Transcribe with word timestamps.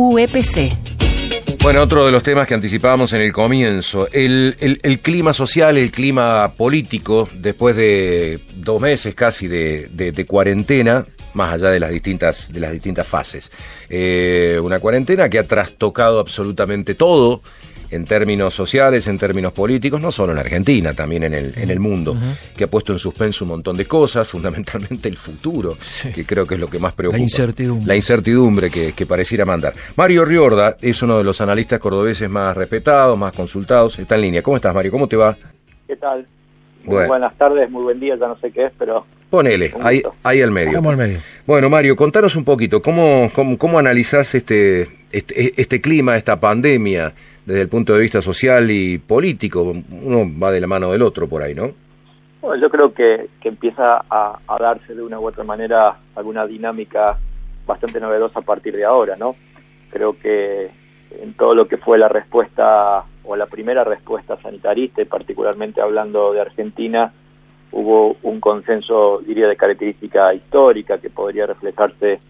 UEPC. 0.00 1.58
Bueno, 1.60 1.82
otro 1.82 2.06
de 2.06 2.12
los 2.12 2.22
temas 2.22 2.46
que 2.46 2.54
anticipábamos 2.54 3.12
en 3.14 3.20
el 3.20 3.32
comienzo, 3.32 4.06
el, 4.12 4.54
clima 5.02 5.32
social, 5.32 5.76
el 5.76 5.90
clima 5.90 6.52
político, 6.56 7.28
después 7.34 7.74
de 7.74 8.40
dos 8.54 8.80
meses 8.80 9.16
casi 9.16 9.48
de, 9.48 9.88
de, 9.88 10.24
cuarentena, 10.24 11.04
más 11.34 11.54
allá 11.54 11.70
de 11.70 11.80
las 11.80 11.90
distintas, 11.90 12.52
de 12.52 12.60
las 12.60 12.70
distintas 12.70 13.08
fases. 13.08 13.50
Eh, 13.90 14.60
una 14.62 14.78
cuarentena 14.78 15.28
que 15.28 15.40
ha 15.40 15.48
trastocado 15.48 16.20
absolutamente 16.20 16.94
todo, 16.94 17.42
en 17.90 18.04
términos 18.04 18.54
sociales, 18.54 19.06
en 19.08 19.18
términos 19.18 19.52
políticos, 19.52 20.00
no 20.00 20.10
solo 20.10 20.32
en 20.32 20.38
Argentina, 20.38 20.94
también 20.94 21.24
en 21.24 21.34
el, 21.34 21.52
en 21.56 21.70
el 21.70 21.80
mundo, 21.80 22.16
que 22.56 22.64
ha 22.64 22.66
puesto 22.66 22.92
en 22.92 22.98
suspenso 22.98 23.44
un 23.44 23.50
montón 23.50 23.76
de 23.76 23.86
cosas, 23.86 24.26
fundamentalmente 24.28 25.08
el 25.08 25.16
futuro, 25.16 25.76
que 26.14 26.24
creo 26.24 26.46
que 26.46 26.54
es 26.54 26.60
lo 26.60 26.68
que 26.68 26.78
más 26.78 26.92
preocupa. 26.92 27.18
La 27.18 27.22
incertidumbre. 27.22 27.86
La 27.86 27.96
incertidumbre 27.96 28.70
que, 28.70 28.92
que, 28.92 29.06
pareciera 29.06 29.44
mandar. 29.44 29.72
Mario 29.96 30.24
Riorda 30.24 30.76
es 30.80 31.02
uno 31.02 31.18
de 31.18 31.24
los 31.24 31.40
analistas 31.40 31.78
cordobeses 31.78 32.28
más 32.28 32.56
respetados, 32.56 33.16
más 33.16 33.32
consultados, 33.32 33.98
está 33.98 34.16
en 34.16 34.22
línea. 34.22 34.42
¿Cómo 34.42 34.56
estás, 34.56 34.74
Mario? 34.74 34.92
¿Cómo 34.92 35.08
te 35.08 35.16
va? 35.16 35.36
¿Qué 35.86 35.96
tal? 35.96 36.26
Muy 36.84 37.06
buenas 37.06 37.36
tardes, 37.36 37.70
muy 37.70 37.82
buen 37.82 38.00
día, 38.00 38.16
ya 38.18 38.28
no 38.28 38.38
sé 38.38 38.50
qué 38.50 38.66
es, 38.66 38.72
pero... 38.78 39.04
Ponele, 39.30 39.74
ahí, 39.82 40.02
ahí 40.22 40.40
al 40.40 40.50
medio. 40.50 40.78
al 40.78 40.96
medio. 40.96 41.18
Bueno, 41.46 41.68
Mario, 41.68 41.96
contanos 41.96 42.34
un 42.34 42.44
poquito, 42.44 42.80
¿cómo, 42.80 43.30
cómo, 43.34 43.58
cómo 43.58 43.78
analizás 43.78 44.34
este, 44.34 44.88
este, 45.12 45.60
este 45.60 45.80
clima, 45.82 46.16
esta 46.16 46.40
pandemia, 46.40 47.12
desde 47.48 47.62
el 47.62 47.70
punto 47.70 47.94
de 47.94 48.02
vista 48.02 48.20
social 48.20 48.70
y 48.70 48.98
político. 48.98 49.62
Uno 49.62 50.26
va 50.38 50.52
de 50.52 50.60
la 50.60 50.66
mano 50.66 50.92
del 50.92 51.00
otro 51.00 51.26
por 51.26 51.40
ahí, 51.40 51.54
¿no? 51.54 51.70
Bueno, 52.42 52.60
yo 52.60 52.68
creo 52.68 52.92
que, 52.92 53.30
que 53.40 53.48
empieza 53.48 54.04
a, 54.10 54.38
darse 54.60 54.94
de 54.94 55.02
una 55.02 55.18
u 55.18 55.26
otra 55.26 55.44
manera 55.44 55.96
alguna 56.14 56.46
dinámica 56.46 57.18
bastante 57.66 58.00
novedosa 58.00 58.40
a 58.40 58.42
partir 58.42 58.76
de 58.76 58.84
ahora, 58.84 59.16
¿no? 59.16 59.34
Creo 59.88 60.18
que 60.18 60.70
en 61.22 61.32
todo 61.38 61.54
lo 61.54 61.66
que 61.66 61.78
fue 61.78 61.96
la 61.96 62.08
respuesta 62.08 63.04
o 63.24 63.34
la 63.34 63.46
primera 63.46 63.82
respuesta 63.82 64.36
sanitarista, 64.42 65.00
y 65.00 65.06
particularmente 65.06 65.80
hablando 65.80 66.34
de 66.34 66.42
Argentina, 66.42 67.14
hubo 67.72 68.18
un 68.24 68.40
consenso, 68.40 69.22
diría, 69.26 69.48
de 69.48 69.56
característica 69.56 70.34
histórica 70.34 70.98
que 70.98 71.08
podría 71.08 71.46
reflejarse 71.46 72.20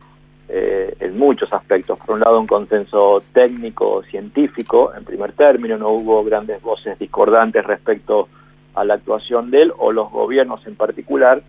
eh, 0.48 0.94
en 1.00 1.18
muchos 1.18 1.52
aspectos. 1.52 1.98
Por 1.98 2.16
un 2.16 2.20
lado, 2.20 2.40
un 2.40 2.46
consenso 2.46 3.22
técnico, 3.32 4.02
científico, 4.04 4.92
en 4.96 5.04
primer 5.04 5.32
término, 5.32 5.76
no 5.76 5.88
hubo 5.88 6.24
grandes 6.24 6.62
voces 6.62 6.98
discordantes 6.98 7.64
respecto 7.64 8.28
a 8.74 8.84
la 8.84 8.94
actuación 8.94 9.50
de 9.50 9.62
él 9.62 9.72
o 9.76 9.92
los 9.92 10.10
gobiernos 10.10 10.66
en 10.66 10.74
particular. 10.74 11.42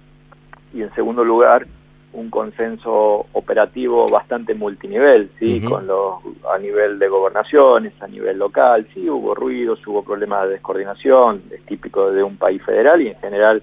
Y 0.74 0.82
en 0.82 0.94
segundo 0.96 1.24
lugar, 1.24 1.66
un 2.12 2.30
consenso 2.30 3.28
operativo 3.34 4.08
bastante 4.08 4.54
multinivel, 4.54 5.30
sí, 5.40 5.62
con 5.62 5.86
los 5.86 6.16
a 6.52 6.58
nivel 6.58 6.98
de 6.98 7.08
gobernaciones, 7.08 7.94
a 8.02 8.08
nivel 8.08 8.40
local, 8.40 8.88
sí, 8.94 9.10
hubo 9.10 9.36
ruidos, 9.36 9.86
hubo 9.86 10.04
problemas 10.04 10.44
de 10.44 10.54
descoordinación, 10.54 11.44
es 11.52 11.64
típico 11.66 12.12
de 12.12 12.24
un 12.24 12.38
país 12.38 12.64
federal 12.64 13.02
y 13.02 13.10
en 13.10 13.20
general 13.20 13.62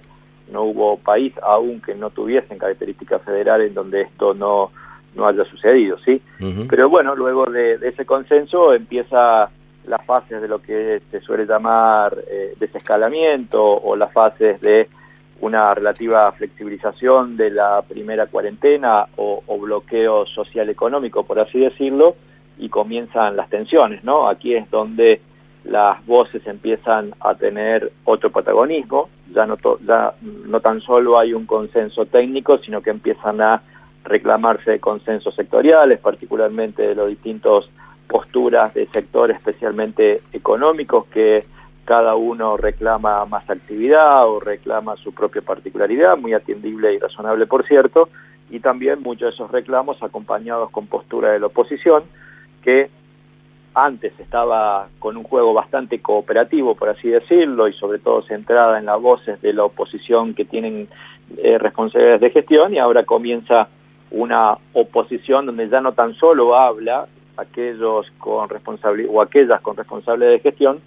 no 0.51 0.63
hubo 0.63 0.97
país, 0.97 1.33
aunque 1.43 1.93
no 1.93 2.09
tuviesen 2.09 2.57
características 2.57 3.21
federales, 3.23 3.67
en 3.67 3.73
donde 3.73 4.01
esto 4.01 4.33
no 4.33 4.71
no 5.17 5.27
haya 5.27 5.43
sucedido, 5.45 5.97
¿sí? 6.05 6.21
Pero 6.69 6.89
bueno, 6.89 7.15
luego 7.15 7.45
de, 7.47 7.73
ese 7.81 8.05
consenso 8.05 8.73
empieza 8.73 9.49
las 9.87 10.05
fases 10.05 10.41
de 10.41 10.47
lo 10.47 10.61
que 10.61 11.01
se 11.11 11.19
suele 11.21 11.45
llamar 11.45 12.15
eh, 12.29 12.53
desescalamiento 12.59 13.61
o 13.61 13.95
las 13.95 14.13
fases 14.13 14.61
de 14.61 14.87
una 15.41 15.73
relativa 15.73 16.31
flexibilización 16.31 17.37
de 17.37 17.51
la 17.51 17.81
primera 17.81 18.27
cuarentena 18.27 19.05
o, 19.17 19.41
bloqueo 19.59 20.25
social 20.27 20.69
económico, 20.69 21.23
por 21.23 21.39
así 21.39 21.59
decirlo, 21.59 22.15
y 22.57 22.69
comienzan 22.69 23.35
las 23.35 23.49
tensiones, 23.49 24.03
¿no? 24.03 24.29
Aquí 24.29 24.55
es 24.55 24.69
donde 24.71 25.19
las 25.65 26.05
voces 26.05 26.45
empiezan 26.47 27.13
a 27.19 27.35
tener 27.35 27.91
otro 28.05 28.31
protagonismo, 28.31 29.09
ya 29.33 29.45
no, 29.45 29.57
ya 29.85 30.13
no 30.21 30.59
tan 30.61 30.79
solo 30.81 31.19
hay 31.19 31.33
un 31.33 31.45
consenso 31.45 32.05
técnico, 32.05 32.59
sino 32.59 32.81
que 32.81 32.91
empiezan 32.91 33.41
a 33.41 33.61
reclamarse 34.07 34.79
consensos 34.79 35.35
sectoriales, 35.35 35.99
particularmente 35.99 36.81
de 36.81 36.95
los 36.95 37.09
distintos 37.09 37.69
posturas 38.07 38.73
de 38.73 38.87
sectores 38.87 39.37
especialmente 39.37 40.21
económicos 40.31 41.05
que 41.07 41.43
cada 41.85 42.15
uno 42.15 42.57
reclama 42.57 43.25
más 43.25 43.49
actividad 43.49 44.27
o 44.27 44.39
reclama 44.39 44.95
su 44.97 45.13
propia 45.13 45.41
particularidad, 45.41 46.17
muy 46.17 46.33
atendible 46.33 46.93
y 46.93 46.99
razonable 46.99 47.45
por 47.47 47.65
cierto, 47.65 48.09
y 48.49 48.59
también 48.59 49.01
muchos 49.01 49.29
de 49.29 49.35
esos 49.35 49.51
reclamos 49.51 50.01
acompañados 50.03 50.69
con 50.69 50.87
postura 50.87 51.31
de 51.31 51.39
la 51.39 51.47
oposición 51.47 52.03
que 52.61 52.89
antes 53.73 54.19
estaba 54.19 54.87
con 54.99 55.17
un 55.17 55.23
juego 55.23 55.53
bastante 55.53 55.99
cooperativo, 55.99 56.75
por 56.75 56.89
así 56.89 57.09
decirlo, 57.09 57.67
y 57.67 57.73
sobre 57.73 57.99
todo 57.99 58.23
centrada 58.23 58.79
en 58.79 58.85
las 58.85 58.99
voces 58.99 59.39
de 59.41 59.53
la 59.53 59.65
oposición 59.65 60.33
que 60.33 60.45
tienen 60.45 60.87
eh, 61.37 61.57
responsabilidades 61.57 62.21
de 62.21 62.29
gestión, 62.31 62.73
y 62.73 62.79
ahora 62.79 63.05
comienza 63.05 63.69
una 64.11 64.57
oposición 64.73 65.45
donde 65.45 65.69
ya 65.69 65.81
no 65.81 65.93
tan 65.93 66.13
solo 66.15 66.55
habla 66.55 67.07
aquellos 67.37 68.07
con 68.17 68.49
responsabilidad 68.49 69.11
o 69.13 69.21
aquellas 69.21 69.61
con 69.61 69.75
responsabilidad 69.75 70.31
de 70.31 70.39
gestión, 70.39 70.79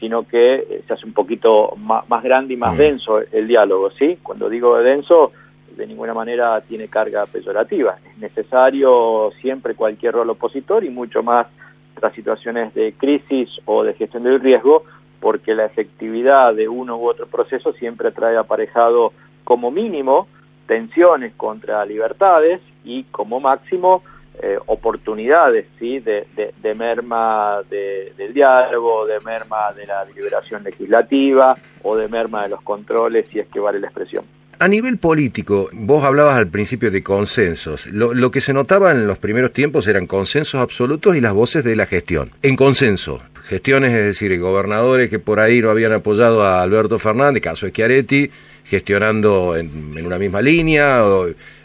sino 0.00 0.26
que 0.26 0.54
eh, 0.54 0.82
se 0.86 0.94
hace 0.94 1.06
un 1.06 1.12
poquito 1.12 1.74
más, 1.76 2.22
grande 2.22 2.54
y 2.54 2.56
más 2.56 2.74
mm. 2.74 2.78
denso 2.78 3.20
el 3.32 3.48
diálogo, 3.48 3.90
¿sí? 3.90 4.18
Cuando 4.22 4.48
digo 4.48 4.78
denso, 4.78 5.32
de 5.76 5.86
ninguna 5.86 6.14
manera 6.14 6.60
tiene 6.60 6.88
carga 6.88 7.26
peyorativa. 7.26 7.98
Es 8.10 8.18
necesario 8.18 9.30
siempre 9.40 9.74
cualquier 9.74 10.14
rol 10.14 10.30
opositor 10.30 10.84
y 10.84 10.90
mucho 10.90 11.22
más 11.22 11.46
tras 11.94 12.14
situaciones 12.14 12.74
de 12.74 12.92
crisis 12.92 13.48
o 13.64 13.82
de 13.82 13.94
gestión 13.94 14.22
del 14.22 14.40
riesgo, 14.40 14.84
porque 15.20 15.54
la 15.54 15.66
efectividad 15.66 16.54
de 16.54 16.68
uno 16.68 16.96
u 16.96 17.08
otro 17.08 17.26
proceso 17.26 17.72
siempre 17.72 18.12
trae 18.12 18.36
aparejado 18.36 19.12
como 19.44 19.70
mínimo 19.70 20.28
tensiones 20.68 21.32
contra 21.34 21.84
libertades 21.84 22.60
y 22.84 23.02
como 23.04 23.40
máximo 23.40 24.04
eh, 24.40 24.56
oportunidades 24.66 25.66
¿sí? 25.80 25.98
de, 25.98 26.28
de, 26.36 26.74
merma 26.74 27.60
del 27.68 28.32
diálogo, 28.32 29.04
de 29.06 29.18
merma 29.24 29.72
de 29.72 29.84
la 29.84 30.04
deliberación 30.04 30.62
legislativa 30.62 31.56
o 31.82 31.96
de 31.96 32.06
merma 32.06 32.44
de 32.44 32.50
los 32.50 32.62
controles, 32.62 33.28
si 33.28 33.40
es 33.40 33.48
que 33.48 33.58
vale 33.58 33.80
la 33.80 33.88
expresión. 33.88 34.24
A 34.60 34.68
nivel 34.68 34.98
político, 34.98 35.68
vos 35.72 36.04
hablabas 36.04 36.36
al 36.36 36.48
principio 36.48 36.90
de 36.90 37.02
consensos. 37.02 37.86
Lo, 37.86 38.14
lo, 38.14 38.30
que 38.30 38.40
se 38.40 38.52
notaba 38.52 38.92
en 38.92 39.06
los 39.06 39.18
primeros 39.18 39.52
tiempos 39.52 39.88
eran 39.88 40.06
consensos 40.06 40.60
absolutos 40.60 41.16
y 41.16 41.20
las 41.20 41.32
voces 41.32 41.64
de 41.64 41.74
la 41.74 41.86
gestión. 41.86 42.30
En 42.42 42.54
consenso, 42.54 43.20
gestiones, 43.44 43.92
es 43.92 44.04
decir, 44.04 44.38
gobernadores 44.38 45.10
que 45.10 45.18
por 45.18 45.40
ahí 45.40 45.60
no 45.60 45.70
habían 45.70 45.92
apoyado 45.92 46.44
a 46.44 46.62
Alberto 46.62 46.98
Fernández, 46.98 47.42
caso 47.42 47.66
de 47.66 47.72
Schiaretti, 47.72 48.30
gestionando 48.68 49.56
en, 49.56 50.04
una 50.04 50.18
misma 50.18 50.42
línea, 50.42 51.02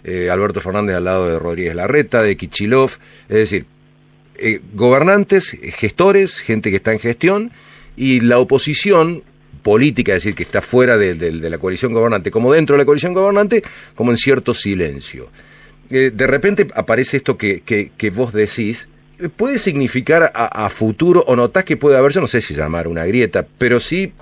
eh, 0.03 0.29
Alberto 0.29 0.61
Fernández 0.61 0.95
al 0.95 1.03
lado 1.03 1.29
de 1.29 1.37
Rodríguez 1.37 1.75
Larreta, 1.75 2.21
de 2.21 2.37
Kichilov, 2.37 2.91
es 3.27 3.35
decir, 3.35 3.65
eh, 4.35 4.61
gobernantes, 4.73 5.57
gestores, 5.75 6.39
gente 6.39 6.69
que 6.69 6.77
está 6.77 6.93
en 6.93 6.99
gestión, 6.99 7.51
y 7.97 8.21
la 8.21 8.39
oposición 8.39 9.23
política, 9.61 10.13
es 10.13 10.23
decir, 10.23 10.35
que 10.35 10.43
está 10.43 10.61
fuera 10.61 10.97
de, 10.97 11.31
la 11.31 11.57
coalición 11.57 11.93
gobernante, 11.93 12.31
como 12.31 12.53
dentro 12.53 12.75
de 12.75 12.79
la 12.79 12.85
coalición 12.85 13.13
gobernante, 13.13 13.63
como 13.95 14.11
en 14.11 14.17
cierto 14.17 14.53
silencio. 14.53 15.29
Eh, 15.89 16.11
de 16.13 16.27
repente 16.27 16.67
aparece 16.73 17.17
esto 17.17 17.37
que, 17.37 17.61
que, 17.61 18.09
vos 18.09 18.33
decís, 18.33 18.87
puede 19.35 19.59
significar 19.59 20.31
a, 20.33 20.65
a, 20.65 20.69
futuro, 20.69 21.23
o 21.27 21.35
notás 21.35 21.65
que 21.65 21.77
puede 21.77 21.97
haber, 21.97 22.13
yo 22.13 22.21
no 22.21 22.27
sé 22.27 22.41
si 22.41 22.53
llamar 22.53 22.87
una 22.87 23.05
grieta, 23.05 23.45
pero 23.57 23.79
sí 23.79 24.13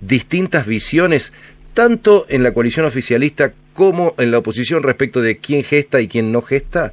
distintas 0.00 0.66
visiones 0.66 1.32
tanto 1.74 2.26
en 2.28 2.42
la 2.42 2.52
coalición 2.52 2.86
oficialista 2.86 3.52
como 3.72 4.14
en 4.18 4.30
la 4.30 4.38
oposición 4.38 4.82
respecto 4.82 5.20
de 5.20 5.38
quién 5.38 5.62
gesta 5.62 6.00
y 6.00 6.08
quién 6.08 6.32
no 6.32 6.42
gesta? 6.42 6.92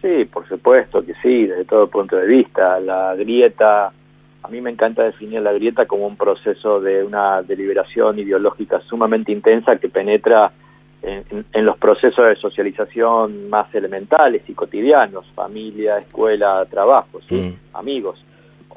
Sí, 0.00 0.24
por 0.26 0.46
supuesto 0.48 1.04
que 1.04 1.14
sí, 1.22 1.46
desde 1.46 1.64
todo 1.64 1.88
punto 1.88 2.16
de 2.16 2.26
vista. 2.26 2.78
La 2.80 3.14
grieta, 3.14 3.86
a 3.86 4.48
mí 4.48 4.60
me 4.60 4.70
encanta 4.70 5.02
definir 5.02 5.40
la 5.40 5.52
grieta 5.52 5.86
como 5.86 6.06
un 6.06 6.16
proceso 6.16 6.80
de 6.80 7.02
una 7.02 7.42
deliberación 7.42 8.18
ideológica 8.18 8.80
sumamente 8.82 9.32
intensa 9.32 9.76
que 9.76 9.88
penetra 9.88 10.52
en, 11.02 11.64
los 11.64 11.78
procesos 11.78 12.26
de 12.26 12.36
socialización 12.36 13.48
más 13.48 13.72
elementales 13.74 14.42
y 14.48 14.54
cotidianos, 14.54 15.24
familia, 15.34 15.98
escuela, 15.98 16.66
trabajo, 16.68 17.20
¿sí? 17.28 17.34
Mm. 17.34 17.76
amigos 17.76 18.18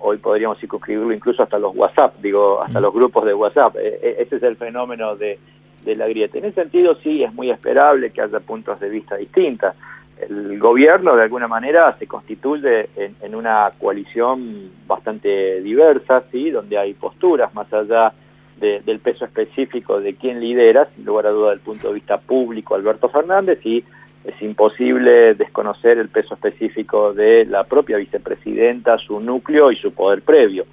hoy 0.02 0.18
podríamos 0.18 0.60
circunscribirlo 0.60 1.14
incluso 1.14 1.44
hasta 1.44 1.60
los 1.60 1.76
WhatsApp, 1.76 2.16
digo, 2.22 2.62
hasta 2.62 2.80
mm. 2.80 2.84
los 2.84 2.94
grupos 2.94 3.26
de 3.26 3.34
WhatsApp. 3.34 3.76
E, 3.78 4.00
e, 4.02 4.16
ese 4.20 4.38
es 4.38 4.44
el 4.44 4.56
fenómeno 4.56 5.16
de, 5.16 5.40
la 5.86 6.08
grieta. 6.08 6.38
En 6.38 6.46
ese 6.46 6.62
sentido, 6.62 6.96
sí, 7.02 7.24
es 7.24 7.34
muy 7.34 7.50
esperable 7.50 8.12
que 8.12 8.22
haya 8.22 8.40
puntos 8.42 8.80
de 8.80 8.90
vista 8.90 9.16
distintos. 9.16 9.74
El 10.20 10.60
gobierno, 10.60 11.16
de 11.16 11.24
alguna 11.24 11.48
manera, 11.48 11.96
se 11.98 12.06
constituye 12.06 12.90
en, 12.96 13.34
una 13.34 13.72
coalición 13.80 14.70
bastante 14.86 15.62
diversa, 15.62 16.24
sí, 16.32 16.52
donde 16.52 16.78
hay 16.78 16.94
posturas 16.94 17.54
más 17.56 17.72
allá 17.74 18.14
del 18.60 19.00
peso 19.00 19.26
específico 19.26 20.02
de 20.02 20.16
quién 20.16 20.42
lidera, 20.42 20.90
sin 20.94 21.06
lugar 21.06 21.28
a 21.28 21.32
duda, 21.32 21.52
del 21.52 21.62
punto 21.62 21.88
de 21.88 21.94
vista 21.94 22.20
público, 22.20 22.76
Alberto 22.76 23.08
Fernández, 23.10 23.66
y 23.66 23.84
es 24.24 24.42
imposible 24.42 25.34
desconocer 25.36 25.98
el 25.98 26.10
peso 26.10 26.34
específico 26.34 27.14
de 27.14 27.46
la 27.46 27.64
propia 27.64 27.98
vicepresidenta, 27.98 28.98
su 28.98 29.20
núcleo 29.20 29.72
y 29.72 29.78
su 29.78 29.94
poder 29.94 30.22
previo. 30.22 30.66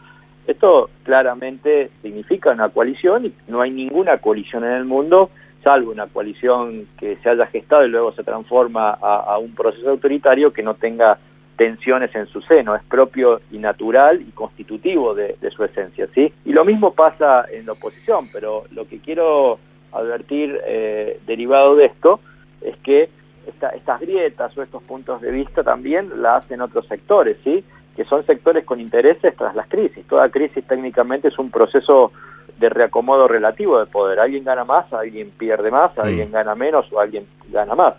Esto 0.46 0.90
claramente 1.02 1.90
significa 2.02 2.50
una 2.50 2.68
coalición 2.68 3.26
y 3.26 3.34
no 3.48 3.60
hay 3.60 3.70
ninguna 3.70 4.18
coalición 4.18 4.64
en 4.64 4.72
el 4.72 4.84
mundo, 4.84 5.30
salvo 5.62 5.90
una 5.90 6.06
coalición 6.06 6.86
que 6.98 7.16
se 7.16 7.28
haya 7.28 7.46
gestado 7.46 7.84
y 7.84 7.90
luego 7.90 8.12
se 8.12 8.22
transforma 8.22 8.90
a, 8.90 9.38
un 9.38 9.54
proceso 9.54 9.90
autoritario 9.90 10.52
que 10.52 10.62
no 10.62 10.74
tenga 10.74 11.18
tensiones 11.56 12.14
en 12.14 12.26
su 12.26 12.40
seno, 12.42 12.76
es 12.76 12.82
propio 12.84 13.40
y 13.50 13.58
natural 13.58 14.20
y 14.20 14.30
constitutivo 14.30 15.14
de, 15.14 15.36
su 15.50 15.64
esencia, 15.64 16.06
¿sí? 16.14 16.32
Y 16.44 16.52
lo 16.52 16.64
mismo 16.64 16.92
pasa 16.92 17.44
en 17.52 17.66
la 17.66 17.72
oposición, 17.72 18.26
pero 18.32 18.64
lo 18.72 18.86
que 18.86 18.98
quiero 18.98 19.58
advertir 19.90 20.60
eh, 20.66 21.18
derivado 21.26 21.74
de 21.74 21.86
esto 21.86 22.20
es 22.60 22.76
que 22.78 23.08
estas 23.46 24.00
grietas 24.00 24.56
o 24.56 24.62
estos 24.62 24.82
puntos 24.82 25.20
de 25.20 25.30
vista 25.30 25.62
también 25.62 26.22
la 26.22 26.36
hacen 26.36 26.60
otros 26.60 26.86
sectores, 26.86 27.36
¿sí? 27.44 27.64
que 27.96 28.04
son 28.04 28.24
sectores 28.26 28.64
con 28.64 28.78
intereses 28.78 29.34
tras 29.36 29.54
las 29.54 29.68
crisis. 29.68 30.06
Toda 30.06 30.28
crisis 30.28 30.64
técnicamente 30.66 31.28
es 31.28 31.38
un 31.38 31.50
proceso 31.50 32.12
de 32.58 32.68
reacomodo 32.68 33.26
relativo 33.26 33.78
de 33.78 33.86
poder. 33.86 34.20
Alguien 34.20 34.44
gana 34.44 34.64
más, 34.64 34.92
alguien 34.92 35.30
pierde 35.30 35.70
más, 35.70 35.98
alguien 35.98 36.30
gana 36.30 36.54
menos 36.54 36.90
o 36.92 37.00
alguien 37.00 37.26
gana 37.50 37.74
más. 37.74 37.94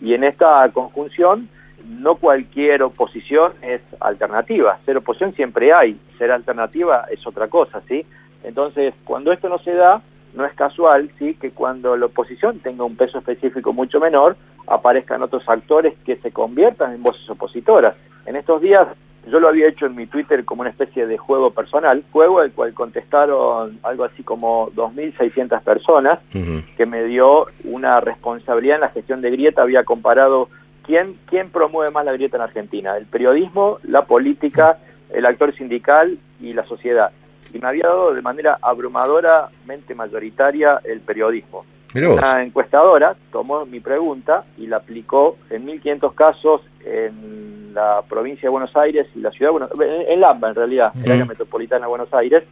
Y 0.00 0.14
en 0.14 0.24
esta 0.24 0.68
conjunción, 0.72 1.48
no 1.86 2.16
cualquier 2.16 2.82
oposición 2.82 3.52
es 3.62 3.82
alternativa. 4.00 4.78
Ser 4.86 4.96
oposición 4.96 5.34
siempre 5.34 5.72
hay, 5.74 5.98
ser 6.16 6.30
alternativa 6.30 7.06
es 7.10 7.26
otra 7.26 7.48
cosa, 7.48 7.82
¿sí? 7.88 8.04
Entonces, 8.42 8.94
cuando 9.04 9.32
esto 9.32 9.48
no 9.48 9.58
se 9.58 9.74
da, 9.74 10.02
no 10.34 10.44
es 10.44 10.54
casual, 10.54 11.10
sí, 11.18 11.34
que 11.34 11.50
cuando 11.50 11.96
la 11.96 12.06
oposición 12.06 12.58
tenga 12.60 12.84
un 12.84 12.96
peso 12.96 13.18
específico 13.18 13.72
mucho 13.72 14.00
menor, 14.00 14.36
aparezcan 14.66 15.22
otros 15.22 15.48
actores 15.48 15.94
que 16.04 16.16
se 16.16 16.30
conviertan 16.30 16.94
en 16.94 17.02
voces 17.02 17.28
opositoras. 17.28 17.94
En 18.26 18.36
estos 18.36 18.60
días 18.60 18.88
yo 19.26 19.40
lo 19.40 19.48
había 19.48 19.68
hecho 19.68 19.86
en 19.86 19.96
mi 19.96 20.06
Twitter 20.06 20.44
como 20.44 20.60
una 20.62 20.70
especie 20.70 21.06
de 21.06 21.16
juego 21.16 21.50
personal, 21.50 22.04
juego 22.12 22.40
al 22.40 22.52
cual 22.52 22.74
contestaron 22.74 23.78
algo 23.82 24.04
así 24.04 24.22
como 24.22 24.70
2.600 24.72 25.62
personas, 25.62 26.18
que 26.30 26.86
me 26.86 27.04
dio 27.04 27.46
una 27.64 28.00
responsabilidad 28.00 28.76
en 28.76 28.80
la 28.82 28.90
gestión 28.90 29.22
de 29.22 29.30
grieta, 29.30 29.62
había 29.62 29.84
comparado 29.84 30.48
quién, 30.84 31.16
quién 31.26 31.50
promueve 31.50 31.90
más 31.92 32.04
la 32.04 32.12
grieta 32.12 32.36
en 32.36 32.42
Argentina, 32.42 32.96
el 32.96 33.06
periodismo, 33.06 33.78
la 33.82 34.04
política, 34.04 34.78
el 35.10 35.24
actor 35.26 35.54
sindical 35.54 36.18
y 36.40 36.52
la 36.52 36.64
sociedad. 36.64 37.10
Y 37.52 37.58
me 37.58 37.68
había 37.68 37.86
dado 37.86 38.14
de 38.14 38.22
manera 38.22 38.58
abrumadoramente 38.60 39.94
mayoritaria 39.94 40.80
el 40.84 41.00
periodismo. 41.00 41.64
Una 41.94 42.42
encuestadora 42.42 43.14
tomó 43.30 43.64
mi 43.66 43.78
pregunta 43.78 44.44
y 44.58 44.66
la 44.66 44.78
aplicó 44.78 45.36
en 45.50 45.66
1.500 45.66 46.14
casos 46.14 46.60
en 46.84 47.72
la 47.72 48.02
provincia 48.08 48.42
de 48.42 48.50
Buenos 48.50 48.74
Aires 48.76 49.06
y 49.14 49.20
la 49.20 49.30
ciudad 49.30 49.50
de 49.50 49.58
Buenos 49.58 49.80
Aires, 49.80 50.06
en 50.08 50.20
Lamba 50.20 50.48
en 50.48 50.54
realidad, 50.56 50.92
en 50.96 51.06
la 51.06 51.14
área 51.14 51.24
metropolitana 51.24 51.86
de 51.86 51.90
Buenos 51.90 52.12
Aires, 52.12 52.42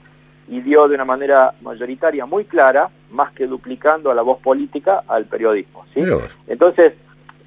y 0.49 0.61
dio 0.61 0.87
de 0.87 0.95
una 0.95 1.05
manera 1.05 1.55
mayoritaria 1.61 2.27
muy 2.27 2.45
clara, 2.45 2.89
más 3.11 3.33
que 3.33 3.47
duplicando 3.47 4.11
a 4.11 4.15
la 4.15 4.23
voz 4.23 4.41
política, 4.41 5.03
al 5.09 5.25
periodismo. 5.25 5.85
¿sí? 5.95 6.03
Entonces, 6.47 6.95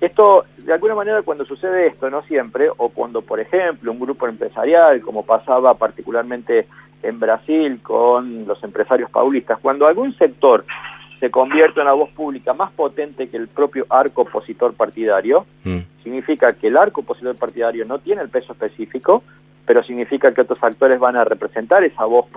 esto, 0.01 0.45
de 0.57 0.73
alguna 0.73 0.95
manera, 0.95 1.21
cuando 1.21 1.45
sucede 1.45 1.87
esto, 1.87 2.09
no 2.09 2.23
siempre, 2.23 2.69
o 2.75 2.89
cuando, 2.89 3.21
por 3.21 3.39
ejemplo, 3.39 3.91
un 3.91 3.99
grupo 3.99 4.27
empresarial, 4.27 5.01
como 5.01 5.25
pasaba 5.25 5.73
particularmente 5.75 6.67
en 7.03 7.19
Brasil 7.19 7.79
con 7.81 8.47
los 8.47 8.61
empresarios 8.63 9.09
paulistas, 9.09 9.59
cuando 9.61 9.87
algún 9.87 10.17
sector 10.17 10.65
se 11.19 11.31
convierte 11.31 11.79
en 11.79 11.87
una 11.87 11.93
voz 11.93 12.09
pública 12.11 12.53
más 12.53 12.71
potente 12.71 13.29
que 13.29 13.37
el 13.37 13.47
propio 13.47 13.85
arco 13.89 14.23
opositor 14.23 14.73
partidario, 14.73 15.45
mm. 15.63 15.79
significa 16.03 16.53
que 16.53 16.67
el 16.67 16.77
arco 16.77 17.01
opositor 17.01 17.35
partidario 17.37 17.85
no 17.85 17.99
tiene 17.99 18.21
el 18.21 18.29
peso 18.29 18.53
específico, 18.53 19.23
pero 19.65 19.83
significa 19.83 20.33
que 20.33 20.41
otros 20.41 20.63
actores 20.63 20.99
van 20.99 21.15
a 21.15 21.23
representar 21.23 21.83
esa 21.83 22.05
voz, 22.05 22.27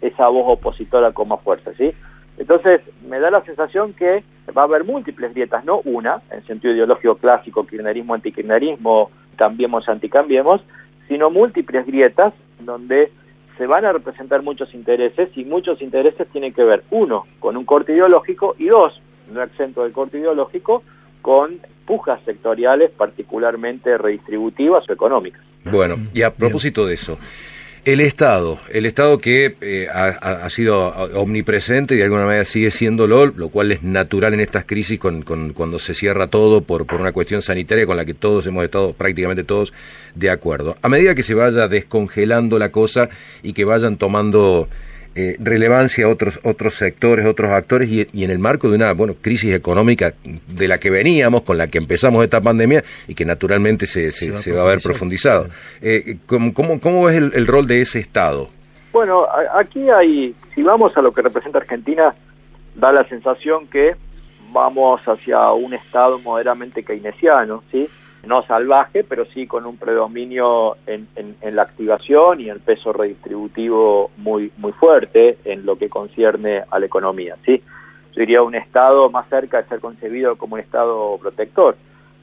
esa 0.00 0.28
voz 0.28 0.58
opositora 0.58 1.12
con 1.12 1.28
más 1.28 1.40
fuerza, 1.42 1.72
¿sí? 1.74 1.92
Entonces, 2.38 2.80
me 3.08 3.20
da 3.20 3.30
la 3.30 3.44
sensación 3.44 3.92
que 3.92 4.24
va 4.56 4.62
a 4.62 4.64
haber 4.64 4.84
múltiples 4.84 5.32
grietas, 5.34 5.64
no 5.64 5.80
una, 5.84 6.20
en 6.30 6.44
sentido 6.46 6.74
ideológico 6.74 7.16
clásico, 7.16 7.66
kirchnerismo, 7.66 8.14
antikirchnerismo, 8.14 9.10
cambiemos, 9.36 9.88
anticambiemos, 9.88 10.62
sino 11.06 11.30
múltiples 11.30 11.86
grietas 11.86 12.32
donde 12.60 13.12
se 13.56 13.66
van 13.66 13.84
a 13.84 13.92
representar 13.92 14.42
muchos 14.42 14.74
intereses 14.74 15.30
y 15.36 15.44
muchos 15.44 15.80
intereses 15.80 16.26
tienen 16.32 16.52
que 16.52 16.64
ver, 16.64 16.84
uno, 16.90 17.26
con 17.40 17.56
un 17.56 17.64
corte 17.64 17.92
ideológico 17.92 18.54
y 18.58 18.66
dos, 18.66 19.00
no 19.32 19.42
exento 19.42 19.82
del 19.82 19.92
corte 19.92 20.18
ideológico, 20.18 20.82
con 21.22 21.60
pujas 21.86 22.20
sectoriales 22.24 22.90
particularmente 22.90 23.96
redistributivas 23.98 24.88
o 24.88 24.92
económicas. 24.92 25.42
Bueno, 25.64 25.96
y 26.12 26.22
a 26.22 26.34
propósito 26.34 26.86
de 26.86 26.94
eso, 26.94 27.18
el 27.84 28.00
Estado, 28.00 28.58
el 28.70 28.86
Estado 28.86 29.18
que 29.18 29.56
eh, 29.60 29.88
ha, 29.92 30.48
sido 30.48 30.88
omnipresente 31.14 31.94
y 31.94 31.98
de 31.98 32.04
alguna 32.04 32.24
manera 32.24 32.44
sigue 32.44 32.70
siéndolo, 32.70 33.26
lo 33.26 33.48
cual 33.48 33.72
es 33.72 33.82
natural 33.82 34.34
en 34.34 34.40
estas 34.40 34.64
crisis 34.64 34.98
con, 34.98 35.22
cuando 35.22 35.78
se 35.78 35.94
cierra 35.94 36.28
todo 36.28 36.62
por, 36.62 36.86
por 36.86 37.00
una 37.00 37.12
cuestión 37.12 37.42
sanitaria 37.42 37.86
con 37.86 37.96
la 37.96 38.04
que 38.04 38.14
todos 38.14 38.46
hemos 38.46 38.64
estado 38.64 38.94
prácticamente 38.94 39.44
todos 39.44 39.72
de 40.14 40.30
acuerdo. 40.30 40.76
A 40.82 40.88
medida 40.88 41.14
que 41.14 41.22
se 41.22 41.34
vaya 41.34 41.68
descongelando 41.68 42.58
la 42.58 42.70
cosa 42.70 43.08
y 43.42 43.52
que 43.52 43.64
vayan 43.64 43.96
tomando 43.96 44.68
eh, 45.16 45.36
relevancia 45.38 46.06
a 46.06 46.08
otros, 46.08 46.40
otros 46.42 46.74
sectores, 46.74 47.24
otros 47.24 47.50
actores 47.50 47.88
y, 47.88 48.24
en 48.24 48.30
el 48.30 48.40
marco 48.40 48.68
de 48.68 48.74
una 48.74 48.92
bueno, 48.94 49.14
crisis 49.20 49.54
económica 49.54 50.14
de 50.48 50.66
la 50.66 50.78
que 50.78 50.90
veníamos, 50.90 51.42
con 51.42 51.56
la 51.56 51.68
que 51.68 51.78
empezamos 51.78 52.24
esta 52.24 52.40
pandemia 52.40 52.82
y 53.06 53.14
que 53.14 53.24
naturalmente 53.24 53.86
se, 53.86 54.10
se, 54.10 54.52
va, 54.52 54.62
a 54.62 54.64
ver 54.64 54.80
profundizado. 54.80 55.46
Eh, 55.80 56.16
¿cómo, 56.26 56.52
cómo, 56.52 57.04
ves 57.04 57.16
el, 57.16 57.46
rol 57.46 57.68
de 57.68 57.80
ese 57.80 58.00
Estado? 58.00 58.48
Bueno, 58.92 59.26
aquí 59.54 59.88
hay, 59.88 60.34
si 60.54 60.62
vamos 60.62 60.96
a 60.96 61.02
lo 61.02 61.12
que 61.12 61.22
representa 61.22 61.58
Argentina, 61.58 62.14
da 62.74 62.90
la 62.90 63.04
sensación 63.04 63.68
que 63.68 63.94
vamos 64.52 65.00
hacia 65.06 65.52
un 65.52 65.74
Estado 65.74 66.18
moderadamente 66.18 66.82
keynesiano, 66.82 67.62
¿sí? 67.70 67.88
No 68.26 68.42
salvaje, 68.42 69.04
pero 69.04 69.24
sí 69.26 69.46
con 69.46 69.66
un 69.66 69.76
predominio 69.76 70.76
en, 70.86 71.08
la 71.42 71.62
activación 71.62 72.40
y 72.40 72.48
el 72.48 72.60
peso 72.60 72.92
redistributivo 72.92 74.10
muy 74.16 74.50
muy 74.56 74.72
fuerte 74.72 75.38
en 75.44 75.64
lo 75.66 75.76
que 75.76 75.88
concierne 75.88 76.62
a 76.70 76.78
la 76.78 76.86
economía. 76.86 77.36
¿sí? 77.44 77.62
Yo 78.12 78.20
diría 78.20 78.42
un 78.42 78.54
Estado 78.54 79.10
más 79.10 79.28
cerca 79.28 79.62
de 79.62 79.68
ser 79.68 79.80
concebido 79.80 80.36
como 80.36 80.54
un 80.54 80.60
Estado 80.60 81.16
protector. 81.18 81.76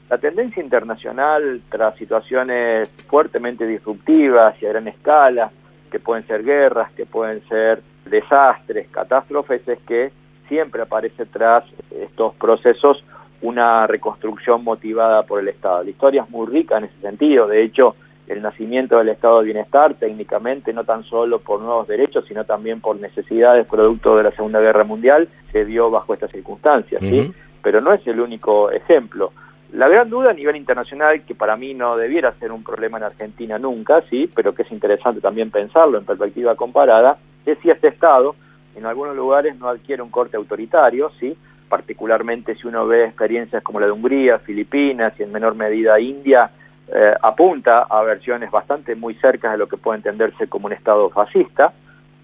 La 0.08 0.18
tendencia 0.18 0.62
internacional 0.62 1.62
tras 1.70 1.96
situaciones 1.96 2.90
fuertemente 3.08 3.66
disruptivas 3.66 4.60
y 4.60 4.66
a 4.66 4.70
gran 4.70 4.88
escala, 4.88 5.50
que 5.90 5.98
pueden 5.98 6.26
ser 6.26 6.44
guerras, 6.44 6.92
que 6.92 7.06
pueden 7.06 7.46
ser 7.48 7.82
desastres, 8.04 8.88
catástrofes, 8.90 9.66
es 9.68 9.78
que 9.80 10.10
siempre 10.48 10.82
aparece 10.82 11.26
tras 11.26 11.64
estos 11.90 12.34
procesos 12.34 13.02
una 13.42 13.86
reconstrucción 13.86 14.64
motivada 14.64 15.22
por 15.22 15.40
el 15.40 15.48
Estado. 15.48 15.82
La 15.84 15.90
historia 15.90 16.22
es 16.22 16.30
muy 16.30 16.46
rica 16.46 16.78
en 16.78 16.84
ese 16.84 17.00
sentido, 17.00 17.46
de 17.46 17.62
hecho, 17.62 17.96
el 18.28 18.40
nacimiento 18.40 18.98
del 18.98 19.10
Estado 19.10 19.40
de 19.40 19.46
Bienestar, 19.46 19.94
técnicamente 19.94 20.72
no 20.72 20.84
tan 20.84 21.04
solo 21.04 21.40
por 21.40 21.60
nuevos 21.60 21.88
derechos, 21.88 22.24
sino 22.26 22.44
también 22.44 22.80
por 22.80 22.96
necesidades 22.96 23.66
producto 23.66 24.16
de 24.16 24.22
la 24.22 24.30
Segunda 24.30 24.60
Guerra 24.60 24.84
Mundial, 24.84 25.28
se 25.50 25.64
dio 25.64 25.90
bajo 25.90 26.14
estas 26.14 26.30
circunstancias, 26.30 27.00
¿sí? 27.00 27.32
Pero 27.62 27.80
no 27.80 27.92
es 27.92 28.06
el 28.06 28.20
único 28.20 28.70
ejemplo. 28.70 29.32
La 29.72 29.88
gran 29.88 30.08
duda 30.08 30.30
a 30.30 30.34
nivel 30.34 30.56
internacional, 30.56 31.22
que 31.22 31.34
para 31.34 31.56
mí 31.56 31.74
no 31.74 31.96
debiera 31.96 32.32
ser 32.34 32.52
un 32.52 32.62
problema 32.62 32.98
en 32.98 33.04
Argentina 33.04 33.58
nunca, 33.58 34.02
sí, 34.08 34.30
pero 34.34 34.54
que 34.54 34.62
es 34.62 34.72
interesante 34.72 35.20
también 35.20 35.50
pensarlo 35.50 35.98
en 35.98 36.04
perspectiva 36.04 36.54
comparada, 36.54 37.18
es 37.44 37.58
si 37.58 37.70
este 37.70 37.88
Estado 37.88 38.34
en 38.76 38.86
algunos 38.86 39.16
lugares 39.16 39.56
no 39.58 39.68
adquiere 39.68 40.02
un 40.02 40.10
corte 40.10 40.36
autoritario, 40.36 41.10
sí, 41.18 41.36
particularmente 41.72 42.54
si 42.56 42.66
uno 42.68 42.86
ve 42.86 43.06
experiencias 43.06 43.62
como 43.62 43.80
la 43.80 43.86
de 43.86 43.92
Hungría, 43.92 44.38
Filipinas 44.40 45.14
y 45.18 45.22
en 45.22 45.32
menor 45.32 45.54
medida 45.54 45.98
India, 45.98 46.50
eh, 46.86 47.14
apunta 47.22 47.84
a 47.88 48.02
versiones 48.02 48.50
bastante 48.50 48.94
muy 48.94 49.14
cercas 49.14 49.52
de 49.52 49.56
lo 49.56 49.66
que 49.66 49.78
puede 49.78 49.96
entenderse 49.96 50.48
como 50.48 50.66
un 50.66 50.74
Estado 50.74 51.08
fascista. 51.08 51.72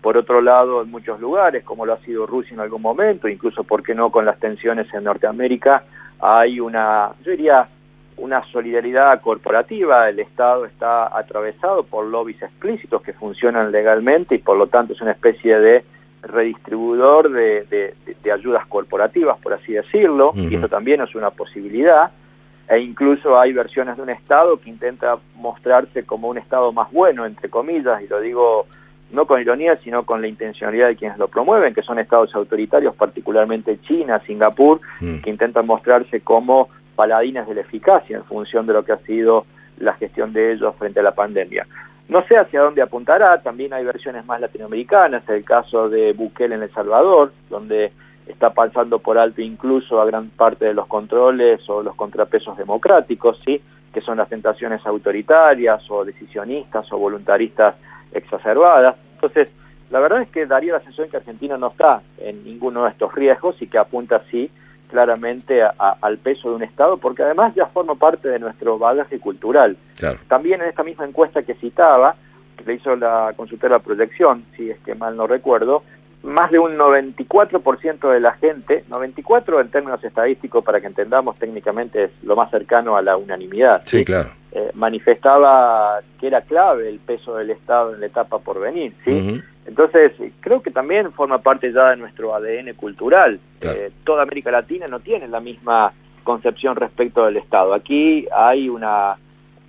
Por 0.02 0.18
otro 0.18 0.42
lado, 0.42 0.82
en 0.82 0.90
muchos 0.90 1.18
lugares, 1.18 1.64
como 1.64 1.86
lo 1.86 1.94
ha 1.94 1.98
sido 2.00 2.26
Rusia 2.26 2.52
en 2.52 2.60
algún 2.60 2.82
momento, 2.82 3.26
incluso, 3.26 3.64
¿por 3.64 3.82
qué 3.82 3.94
no?, 3.94 4.10
con 4.10 4.26
las 4.26 4.38
tensiones 4.38 4.92
en 4.92 5.04
Norteamérica, 5.04 5.82
hay 6.20 6.60
una, 6.60 7.12
yo 7.24 7.30
diría, 7.30 7.68
una 8.18 8.44
solidaridad 8.52 9.18
corporativa. 9.22 10.10
El 10.10 10.18
Estado 10.18 10.66
está 10.66 11.16
atravesado 11.18 11.84
por 11.84 12.04
lobbies 12.04 12.42
explícitos 12.42 13.00
que 13.00 13.14
funcionan 13.14 13.72
legalmente 13.72 14.34
y, 14.34 14.40
por 14.40 14.58
lo 14.58 14.66
tanto, 14.66 14.92
es 14.92 15.00
una 15.00 15.12
especie 15.12 15.58
de 15.58 15.84
redistribuidor 16.22 17.30
de, 17.30 17.94
ayudas 18.32 18.66
corporativas, 18.66 19.38
por 19.38 19.52
así 19.52 19.72
decirlo, 19.72 20.32
y 20.34 20.54
esto 20.54 20.68
también 20.68 21.00
es 21.00 21.14
una 21.14 21.30
posibilidad, 21.30 22.10
e 22.68 22.80
incluso 22.80 23.38
hay 23.38 23.52
versiones 23.52 23.96
de 23.96 24.02
un 24.02 24.10
Estado 24.10 24.58
que 24.58 24.68
intenta 24.68 25.18
mostrarse 25.36 26.04
como 26.04 26.28
un 26.28 26.38
Estado 26.38 26.72
más 26.72 26.92
bueno, 26.92 27.24
entre 27.24 27.48
comillas, 27.48 28.02
y 28.02 28.08
lo 28.08 28.20
digo 28.20 28.66
no 29.10 29.26
con 29.26 29.40
ironía, 29.40 29.76
sino 29.82 30.04
con 30.04 30.20
la 30.20 30.28
intencionalidad 30.28 30.88
de 30.88 30.96
quienes 30.96 31.18
lo 31.18 31.28
promueven, 31.28 31.72
que 31.72 31.82
son 31.82 31.98
estados 31.98 32.34
autoritarios, 32.34 32.94
particularmente 32.94 33.80
China, 33.80 34.20
Singapur, 34.26 34.80
que 35.00 35.30
intentan 35.30 35.66
mostrarse 35.66 36.20
como 36.20 36.68
paladines 36.94 37.46
de 37.46 37.54
la 37.54 37.62
eficacia 37.62 38.18
en 38.18 38.24
función 38.24 38.66
de 38.66 38.74
lo 38.74 38.84
que 38.84 38.92
ha 38.92 38.98
sido 38.98 39.46
la 39.78 39.94
gestión 39.94 40.32
de 40.32 40.52
ellos 40.52 40.74
frente 40.76 41.00
a 41.00 41.02
la 41.02 41.14
pandemia. 41.14 41.66
No 42.08 42.24
sé 42.26 42.38
hacia 42.38 42.62
dónde 42.62 42.80
apuntará, 42.80 43.42
también 43.42 43.74
hay 43.74 43.84
versiones 43.84 44.24
más 44.24 44.40
latinoamericanas, 44.40 45.28
el 45.28 45.44
caso 45.44 45.90
de 45.90 46.14
Bukele 46.14 46.54
en 46.54 46.62
El 46.62 46.72
Salvador, 46.72 47.32
donde 47.50 47.92
está 48.26 48.50
pasando 48.50 48.98
por 48.98 49.18
alto 49.18 49.42
incluso 49.42 50.00
a 50.00 50.06
gran 50.06 50.30
parte 50.30 50.64
de 50.64 50.74
los 50.74 50.86
controles 50.86 51.60
o 51.68 51.82
los 51.82 51.94
contrapesos 51.94 52.56
democráticos, 52.56 53.38
¿sí? 53.44 53.60
que 53.92 54.00
son 54.00 54.18
las 54.18 54.28
tentaciones 54.28 54.84
autoritarias 54.86 55.82
o 55.90 56.04
decisionistas 56.04 56.90
o 56.92 56.98
voluntaristas 56.98 57.74
exacerbadas. 58.12 58.96
Entonces, 59.14 59.52
la 59.90 60.00
verdad 60.00 60.22
es 60.22 60.28
que 60.28 60.46
daría 60.46 60.74
la 60.74 60.80
sensación 60.80 61.10
que 61.10 61.18
Argentina 61.18 61.58
no 61.58 61.68
está 61.68 62.02
en 62.18 62.42
ninguno 62.42 62.84
de 62.84 62.90
estos 62.90 63.14
riesgos 63.14 63.60
y 63.60 63.66
que 63.66 63.78
apunta 63.78 64.16
así 64.16 64.50
claramente 64.88 65.62
al 65.62 66.18
peso 66.18 66.50
de 66.50 66.56
un 66.56 66.62
Estado, 66.62 66.96
porque 66.96 67.22
además 67.22 67.54
ya 67.54 67.66
forma 67.66 67.94
parte 67.94 68.28
de 68.28 68.38
nuestro 68.38 68.78
bagaje 68.78 69.20
cultural. 69.20 69.76
También 70.28 70.62
en 70.62 70.68
esta 70.68 70.82
misma 70.82 71.06
encuesta 71.06 71.42
que 71.42 71.54
citaba, 71.54 72.16
que 72.56 72.64
le 72.64 72.74
hizo 72.74 72.96
la 72.96 73.32
consultora 73.36 73.78
Proyección, 73.78 74.44
si 74.56 74.70
es 74.70 74.78
que 74.80 74.94
mal 74.94 75.16
no 75.16 75.26
recuerdo, 75.26 75.82
más 76.22 76.50
de 76.50 76.58
un 76.58 76.76
94% 76.76 78.12
de 78.12 78.20
la 78.20 78.32
gente, 78.32 78.84
94 78.88 79.60
en 79.60 79.70
términos 79.70 80.02
estadísticos 80.02 80.64
para 80.64 80.80
que 80.80 80.88
entendamos 80.88 81.38
técnicamente 81.38 82.04
es 82.04 82.10
lo 82.22 82.34
más 82.34 82.50
cercano 82.50 82.96
a 82.96 83.02
la 83.02 83.16
unanimidad. 83.16 83.82
Sí, 83.84 84.04
claro. 84.04 84.30
Eh, 84.50 84.70
manifestaba 84.74 86.00
que 86.18 86.26
era 86.26 86.40
clave 86.40 86.88
el 86.88 86.98
peso 87.00 87.36
del 87.36 87.50
Estado 87.50 87.94
en 87.94 88.00
la 88.00 88.06
etapa 88.06 88.38
por 88.38 88.58
venir, 88.58 88.94
¿sí? 89.04 89.42
Entonces, 89.66 90.12
creo 90.40 90.62
que 90.62 90.70
también 90.70 91.12
forma 91.12 91.42
parte 91.42 91.70
ya 91.70 91.90
de 91.90 91.96
nuestro 91.96 92.34
ADN 92.34 92.72
cultural. 92.74 93.38
Eh, 93.60 93.90
toda 94.04 94.22
América 94.22 94.50
Latina 94.50 94.88
no 94.88 95.00
tiene 95.00 95.28
la 95.28 95.40
misma 95.40 95.92
concepción 96.24 96.76
respecto 96.76 97.26
del 97.26 97.36
Estado. 97.36 97.74
Aquí 97.74 98.26
hay 98.34 98.70
una 98.70 99.16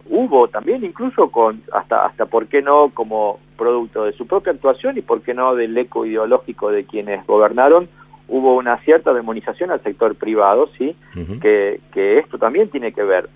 hubo 0.10 0.48
también 0.48 0.84
incluso 0.84 1.30
con 1.30 1.62
hasta 1.74 2.06
hasta 2.06 2.26
por 2.26 2.48
qué 2.48 2.62
no 2.62 2.90
como 2.94 3.40
producto 3.58 4.06
de 4.06 4.14
su 4.14 4.26
propia 4.26 4.54
actuación 4.54 4.98
y 4.98 5.02
por 5.02 5.22
qué 5.22 5.34
no 5.34 5.56
del 5.56 5.78
eco 5.78 6.06
ideológico 6.06 6.72
de 6.72 6.86
quienes 6.86 7.26
gobernaron 7.28 7.88
hubo 8.28 8.56
una 8.56 8.78
cierta 8.80 9.14
demonización 9.14 9.70
al 9.70 9.84
sector 9.84 10.16
privado 10.16 10.70
sí 10.78 10.96
que, 11.42 11.80
que 11.94 12.18
esto 12.18 12.40
también 12.40 12.70
tiene 12.70 12.92
que 12.92 13.04
ver 13.04 13.30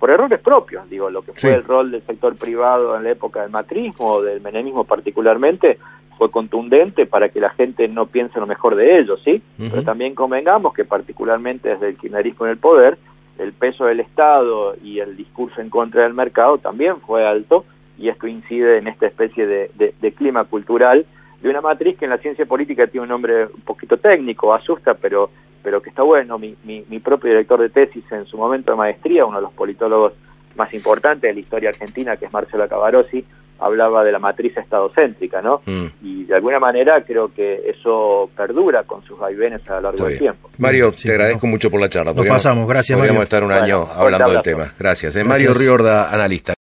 por 0.00 0.10
errores 0.10 0.40
propios 0.40 0.88
digo 0.90 1.10
lo 1.10 1.22
que 1.22 1.32
fue 1.32 1.54
el 1.54 1.62
rol 1.62 1.92
del 1.92 2.02
sector 2.02 2.34
privado 2.34 2.96
en 2.96 3.04
la 3.04 3.10
época 3.10 3.42
del 3.42 3.50
matrismo 3.50 4.06
o 4.06 4.22
del 4.22 4.40
menemismo 4.40 4.84
particularmente 4.84 5.78
fue 6.20 6.30
contundente 6.30 7.06
para 7.06 7.30
que 7.30 7.40
la 7.40 7.48
gente 7.48 7.88
no 7.88 8.04
piense 8.04 8.38
lo 8.38 8.46
mejor 8.46 8.76
de 8.76 8.98
ellos, 8.98 9.22
¿sí? 9.24 9.40
Pero 9.56 9.82
también 9.84 10.14
convengamos 10.14 10.74
que 10.74 10.84
particularmente 10.84 11.70
desde 11.70 11.88
el 11.88 11.96
kirchnerismo 11.96 12.44
en 12.44 12.52
el 12.52 12.58
poder, 12.58 12.98
el 13.38 13.54
peso 13.54 13.86
del 13.86 14.00
Estado 14.00 14.74
y 14.84 14.98
el 14.98 15.16
discurso 15.16 15.62
en 15.62 15.70
contra 15.70 16.02
del 16.02 16.12
mercado 16.12 16.58
también 16.58 17.00
fue 17.00 17.26
alto 17.26 17.64
y 17.96 18.10
esto 18.10 18.26
incide 18.26 18.76
en 18.76 18.88
esta 18.88 19.06
especie 19.06 19.46
de, 19.46 20.14
clima 20.14 20.44
cultural 20.44 21.06
de 21.40 21.48
una 21.48 21.62
matriz 21.62 21.96
que 21.96 22.04
en 22.04 22.10
la 22.10 22.18
ciencia 22.18 22.44
política 22.44 22.86
tiene 22.86 23.04
un 23.04 23.08
nombre 23.08 23.46
un 23.46 23.62
poquito 23.62 23.96
técnico, 23.96 24.52
asusta, 24.52 24.92
pero, 24.92 25.30
pero 25.62 25.80
que 25.82 25.90
está 25.90 26.02
bueno. 26.02 26.38
Mi, 26.38 26.56
mi, 26.64 26.84
mi 26.88 26.98
propio 27.00 27.30
director 27.30 27.60
de 27.60 27.68
tesis 27.68 28.04
en 28.10 28.26
su 28.26 28.36
momento 28.36 28.70
de 28.72 28.76
maestría, 28.76 29.24
uno 29.24 29.38
de 29.38 29.42
los 29.42 29.52
politólogos 29.52 30.12
más 30.56 30.72
importantes 30.74 31.22
de 31.22 31.34
la 31.34 31.40
historia 31.40 31.68
argentina, 31.70 32.16
que 32.16 32.26
es 32.26 32.32
Marcelo 32.32 32.68
Cavarossi, 32.68 33.24
hablaba 33.60 34.02
de 34.02 34.12
la 34.12 34.18
matriz 34.18 34.56
estadocéntrica, 34.56 35.42
¿no? 35.42 35.60
Mm. 35.66 35.86
Y 36.02 36.24
de 36.24 36.34
alguna 36.34 36.58
manera 36.58 37.02
creo 37.04 37.32
que 37.32 37.60
eso 37.66 38.30
perdura 38.36 38.84
con 38.84 39.04
sus 39.04 39.18
vaivenes 39.18 39.68
a 39.70 39.76
lo 39.76 39.80
largo 39.82 40.06
del 40.06 40.18
tiempo. 40.18 40.50
Mario, 40.58 40.92
te 40.92 41.12
agradezco 41.12 41.46
mucho 41.46 41.70
por 41.70 41.80
la 41.80 41.88
charla. 41.88 42.12
Nos 42.12 42.26
pasamos, 42.26 42.68
gracias 42.68 42.98
Podríamos 42.98 43.22
estar 43.22 43.44
un 43.44 43.52
año 43.52 43.84
hablando 43.96 44.32
del 44.32 44.42
tema. 44.42 44.72
Gracias. 44.78 45.14
¿eh? 45.16 45.24
Mario 45.24 45.52
Riorda, 45.52 46.12
analista. 46.12 46.54